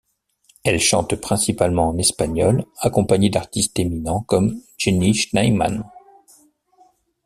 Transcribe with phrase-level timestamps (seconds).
[0.63, 5.83] Elle chante principalement en espagnol accompagnée d'artistes éminents comme Jenny Scheinman.